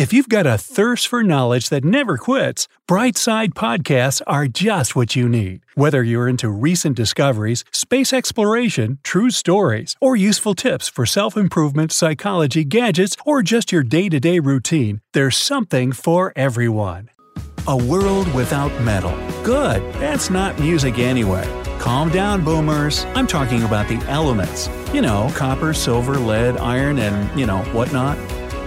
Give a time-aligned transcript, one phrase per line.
[0.00, 5.14] If you've got a thirst for knowledge that never quits, Brightside Podcasts are just what
[5.14, 5.60] you need.
[5.74, 11.92] Whether you're into recent discoveries, space exploration, true stories, or useful tips for self improvement,
[11.92, 17.10] psychology, gadgets, or just your day to day routine, there's something for everyone.
[17.68, 19.14] A world without metal.
[19.44, 21.44] Good, that's not music anyway.
[21.78, 23.04] Calm down, boomers.
[23.14, 24.70] I'm talking about the elements.
[24.94, 28.16] You know, copper, silver, lead, iron, and, you know, whatnot.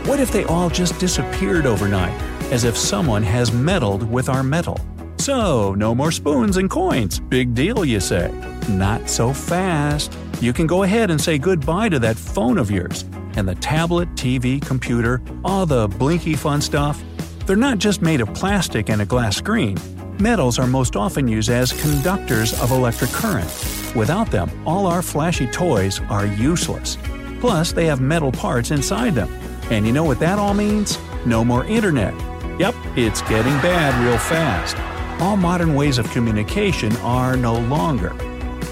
[0.06, 2.22] What if they all just disappeared overnight,
[2.52, 4.78] as if someone has meddled with our metal?
[5.18, 7.22] So, no more spoons and coins.
[7.22, 8.30] Big deal, you say.
[8.68, 10.14] Not so fast.
[10.42, 13.06] You can go ahead and say goodbye to that phone of yours.
[13.38, 17.02] And the tablet, TV, computer, all the blinky fun stuff.
[17.46, 19.78] They're not just made of plastic and a glass screen.
[20.20, 23.48] Metals are most often used as conductors of electric current.
[23.96, 26.98] Without them, all our flashy toys are useless.
[27.40, 29.30] Plus, they have metal parts inside them.
[29.72, 31.00] And you know what that all means?
[31.26, 32.14] No more internet.
[32.60, 34.78] Yep, it's getting bad real fast.
[35.22, 38.16] All modern ways of communication are no longer.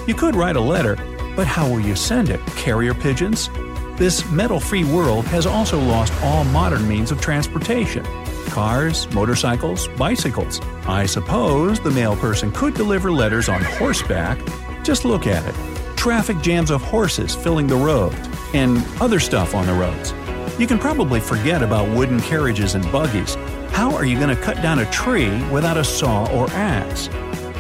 [0.08, 0.96] You could write a letter,
[1.36, 2.40] but how will you send it?
[2.58, 3.50] Carrier pigeons?
[3.98, 8.06] This metal free world has also lost all modern means of transportation
[8.48, 10.60] cars, motorcycles, bicycles.
[10.86, 14.40] I suppose the mail person could deliver letters on horseback.
[14.84, 15.56] Just look at it
[16.02, 18.12] traffic jams of horses filling the road,
[18.56, 20.14] and other stuff on the roads.
[20.62, 23.34] You can probably forget about wooden carriages and buggies.
[23.72, 27.08] How are you going to cut down a tree without a saw or axe?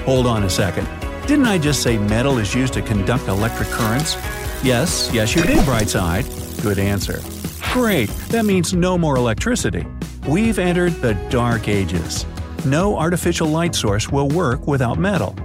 [0.06, 0.88] Hold on a second.
[1.26, 4.14] Didn't I just say metal is used to conduct electric currents?
[4.64, 6.62] Yes, yes, you did, Brightside.
[6.62, 7.22] Good answer.
[7.74, 9.84] Great, that means no more electricity.
[10.28, 12.28] We've entered the dark ages.
[12.66, 15.36] No artificial light source will work without metal.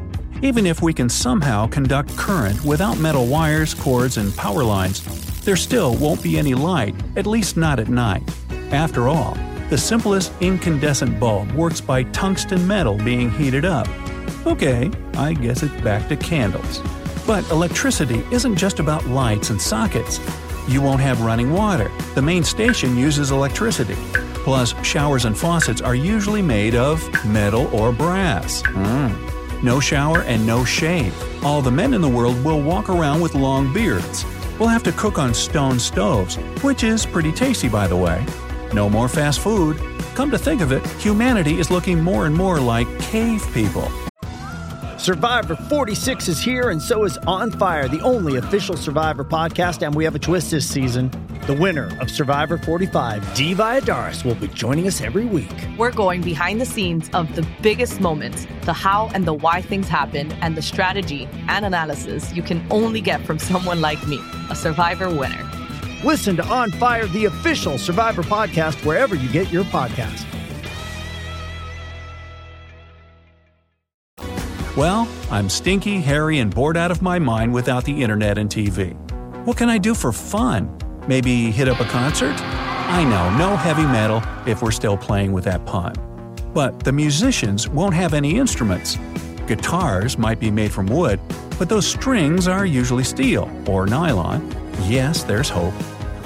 [0.43, 5.57] Even if we can somehow conduct current without metal wires, cords, and power lines, there
[5.57, 8.23] still won't be any light, at least not at night.
[8.73, 9.39] After all,
[9.71, 13.89] the simplest incandescent bulb works by tungsten metal being heated up.
[14.45, 16.83] Okay, I guess it's back to candles.
[17.29, 20.19] But electricity isn't just about lights and sockets.
[20.67, 21.93] You won't have running water.
[22.17, 23.97] The main station uses electricity.
[24.45, 28.63] Plus, showers and faucets are usually made of metal or brass.
[28.63, 29.63] Mm.
[29.63, 31.15] No shower and no shave.
[31.45, 34.25] All the men in the world will walk around with long beards.
[34.59, 38.25] We'll have to cook on stone stoves, which is pretty tasty by the way.
[38.73, 39.79] No more fast food.
[40.15, 43.91] Come to think of it, humanity is looking more and more like cave people.
[44.99, 49.87] Survivor 46 is here, and so is On Fire, the only official Survivor podcast.
[49.87, 51.11] And we have a twist this season.
[51.47, 55.55] The winner of Survivor 45, Dee Valladares, will be joining us every week.
[55.79, 59.87] We're going behind the scenes of the biggest moments, the how and the why things
[59.87, 64.19] happen, and the strategy and analysis you can only get from someone like me,
[64.51, 65.49] a Survivor winner.
[66.03, 70.27] Listen to On Fire, the official Survivor podcast, wherever you get your podcast.
[74.77, 78.97] Well, I'm stinky, hairy, and bored out of my mind without the internet and TV.
[79.47, 80.77] What can I do for fun?
[81.09, 82.35] Maybe hit up a concert?
[82.41, 85.95] I know, no heavy metal if we're still playing with that pun.
[86.53, 88.99] But the musicians won't have any instruments.
[89.47, 91.21] Guitars might be made from wood,
[91.59, 94.53] but those strings are usually steel or nylon.
[94.83, 95.75] Yes, there's hope.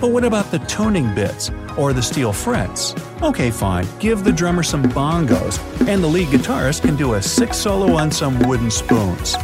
[0.00, 2.94] But what about the tuning bits or the steel frets?
[3.20, 7.58] Okay, fine, give the drummer some bongos, and the lead guitarist can do a six
[7.58, 9.34] solo on some wooden spoons.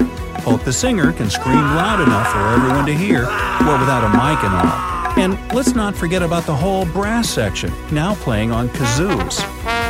[0.44, 4.42] Hope the singer can scream loud enough for everyone to hear, well, without a mic
[4.42, 4.95] and all.
[5.16, 9.38] And let's not forget about the whole brass section, now playing on kazoos.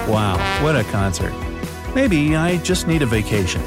[0.08, 1.34] Wow, what a concert.
[1.94, 3.61] Maybe I just need a vacation.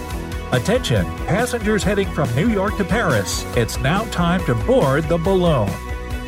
[0.52, 3.44] Attention, passengers heading from New York to Paris.
[3.58, 5.70] It's now time to board the balloon.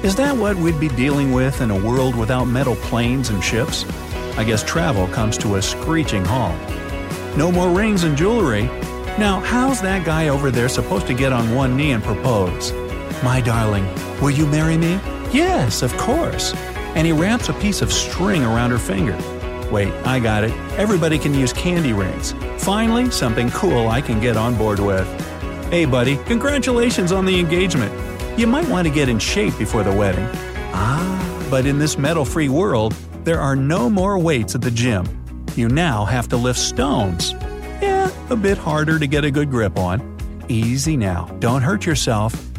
[0.03, 3.85] Is that what we'd be dealing with in a world without metal planes and ships?
[4.37, 6.59] I guess travel comes to a screeching halt.
[7.37, 8.63] No more rings and jewelry.
[9.17, 12.73] Now, how's that guy over there supposed to get on one knee and propose?
[13.23, 13.87] My darling,
[14.19, 14.99] will you marry me?
[15.33, 16.53] Yes, of course.
[16.95, 19.17] And he wraps a piece of string around her finger.
[19.71, 20.51] Wait, I got it.
[20.77, 22.33] Everybody can use candy rings.
[22.57, 25.07] Finally, something cool I can get on board with.
[25.69, 27.91] Hey, buddy, congratulations on the engagement.
[28.37, 30.27] You might want to get in shape before the wedding.
[30.73, 32.93] Ah, but in this metal free world,
[33.23, 35.05] There are no more weights at the gym.
[35.55, 37.33] You now have to lift stones.
[37.79, 40.01] Yeah, a bit harder to get a good grip on.
[40.47, 42.50] Easy now, don't hurt yourself.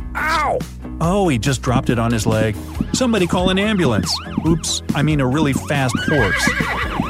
[1.05, 2.55] Oh, he just dropped it on his leg.
[2.93, 4.17] Somebody call an ambulance.
[4.47, 6.45] Oops, I mean a really fast horse.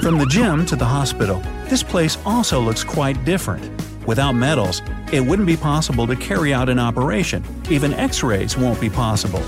[0.03, 3.71] From the gym to the hospital, this place also looks quite different.
[4.07, 4.81] Without metals,
[5.13, 7.45] it wouldn't be possible to carry out an operation.
[7.69, 9.43] Even x rays won't be possible.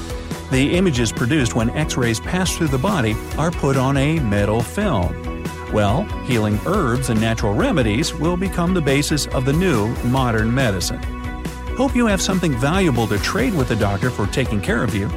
[0.50, 4.61] The images produced when x rays pass through the body are put on a metal
[4.61, 5.43] film.
[5.73, 11.00] Well, healing herbs and natural remedies will become the basis of the new modern medicine.
[11.76, 15.10] Hope you have something valuable to trade with the doctor for taking care of you.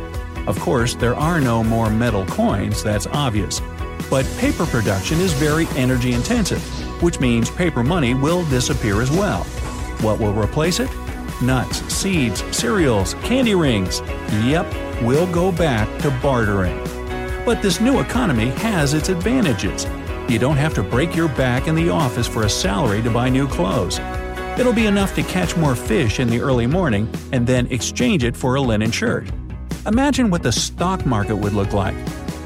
[0.47, 3.61] Of course, there are no more metal coins, that's obvious.
[4.09, 6.63] But paper production is very energy intensive,
[7.03, 9.43] which means paper money will disappear as well.
[10.01, 10.89] What will replace it?
[11.43, 14.01] Nuts, seeds, cereals, candy rings.
[14.43, 16.83] Yep, we'll go back to bartering.
[17.45, 19.85] But this new economy has its advantages.
[20.27, 23.29] You don't have to break your back in the office for a salary to buy
[23.29, 23.99] new clothes.
[24.59, 28.35] It'll be enough to catch more fish in the early morning and then exchange it
[28.35, 29.29] for a linen shirt.
[29.85, 31.95] Imagine what the stock market would look like.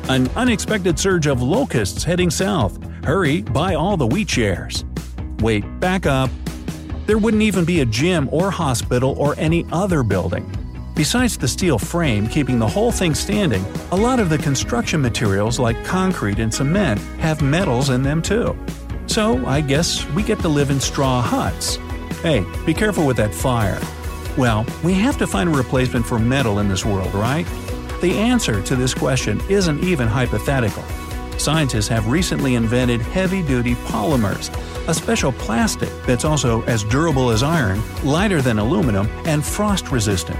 [0.10, 2.84] An unexpected surge of locusts heading south.
[3.06, 4.84] Hurry, buy all the wheat shares.
[5.40, 6.30] Wait, back up.
[7.06, 10.46] There wouldn't even be a gym or hospital or any other building.
[10.96, 15.60] Besides the steel frame keeping the whole thing standing, a lot of the construction materials
[15.60, 18.58] like concrete and cement have metals in them too.
[19.08, 21.80] So I guess we get to live in straw huts.
[22.22, 23.82] Hey, be careful with that fire.
[24.38, 27.48] Well, we have to find a replacement for metal in this world, right?
[28.00, 30.84] The answer to this question isn't even hypothetical.
[31.40, 34.56] Scientists have recently invented heavy duty polymers,
[34.88, 40.40] a special plastic that's also as durable as iron, lighter than aluminum, and frost resistant.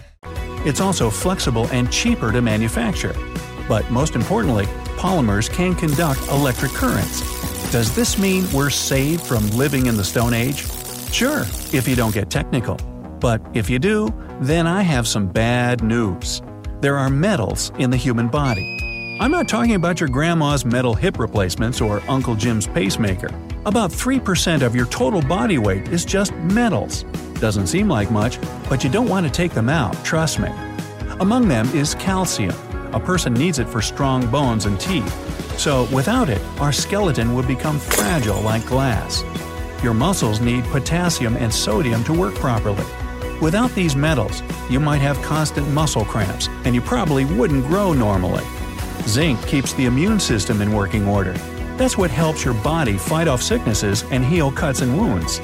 [0.65, 3.15] It's also flexible and cheaper to manufacture.
[3.67, 4.65] But most importantly,
[4.97, 7.21] polymers can conduct electric currents.
[7.71, 10.67] Does this mean we're saved from living in the Stone Age?
[11.11, 11.41] Sure,
[11.73, 12.75] if you don't get technical.
[13.19, 16.41] But if you do, then I have some bad news.
[16.81, 19.17] There are metals in the human body.
[19.19, 23.29] I'm not talking about your grandma's metal hip replacements or Uncle Jim's pacemaker.
[23.65, 27.05] About 3% of your total body weight is just metals.
[27.41, 28.37] Doesn't seem like much,
[28.69, 30.49] but you don't want to take them out, trust me.
[31.19, 32.53] Among them is calcium.
[32.93, 35.11] A person needs it for strong bones and teeth.
[35.59, 39.23] So, without it, our skeleton would become fragile like glass.
[39.81, 42.85] Your muscles need potassium and sodium to work properly.
[43.41, 48.43] Without these metals, you might have constant muscle cramps, and you probably wouldn't grow normally.
[49.07, 51.33] Zinc keeps the immune system in working order.
[51.75, 55.41] That's what helps your body fight off sicknesses and heal cuts and wounds.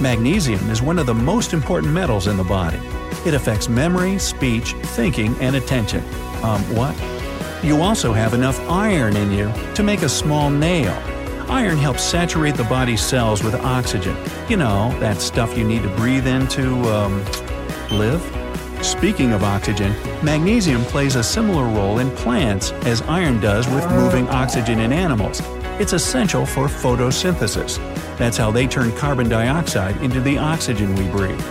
[0.00, 2.78] Magnesium is one of the most important metals in the body.
[3.24, 6.04] It affects memory, speech, thinking, and attention.
[6.42, 6.94] Um, what?
[7.64, 10.92] You also have enough iron in you to make a small nail.
[11.48, 14.14] Iron helps saturate the body's cells with oxygen.
[14.50, 17.24] You know, that stuff you need to breathe in to, um,
[17.90, 18.45] live?
[18.82, 24.28] Speaking of oxygen, magnesium plays a similar role in plants as iron does with moving
[24.28, 25.40] oxygen in animals.
[25.80, 27.78] It's essential for photosynthesis.
[28.16, 31.44] That's how they turn carbon dioxide into the oxygen we breathe.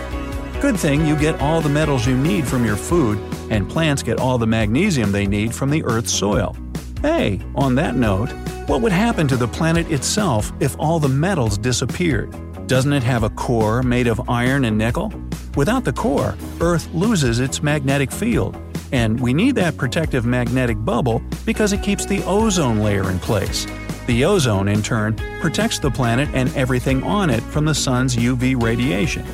[0.60, 3.18] Good thing you get all the metals you need from your food,
[3.50, 6.56] and plants get all the magnesium they need from the Earth's soil.
[7.02, 8.30] Hey, on that note,
[8.66, 12.34] what would happen to the planet itself if all the metals disappeared?
[12.66, 15.12] Doesn't it have a core made of iron and nickel?
[15.54, 18.56] Without the core, Earth loses its magnetic field.
[18.90, 23.68] And we need that protective magnetic bubble because it keeps the ozone layer in place.
[24.08, 28.60] The ozone, in turn, protects the planet and everything on it from the sun's UV
[28.60, 29.24] radiation.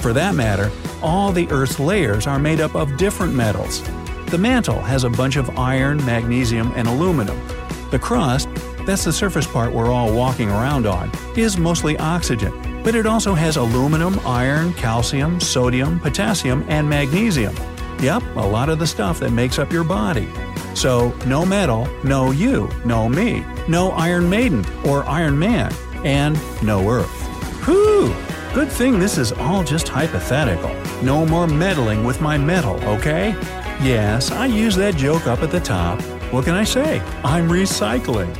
[0.00, 0.70] For that matter,
[1.02, 3.82] all the Earth's layers are made up of different metals.
[4.26, 7.40] The mantle has a bunch of iron, magnesium, and aluminum.
[7.90, 8.50] The crust,
[8.86, 13.34] that's the surface part we're all walking around on, is mostly oxygen, but it also
[13.34, 17.54] has aluminum, iron, calcium, sodium, potassium, and magnesium.
[18.00, 20.28] Yep, a lot of the stuff that makes up your body.
[20.74, 25.72] So, no metal, no you, no me, no Iron Maiden or Iron Man,
[26.04, 27.10] and no Earth.
[27.64, 28.14] Whew!
[28.54, 30.74] Good thing this is all just hypothetical.
[31.02, 33.30] No more meddling with my metal, okay?
[33.82, 36.00] Yes, I used that joke up at the top.
[36.32, 37.00] What can I say?
[37.24, 38.34] I'm recycling.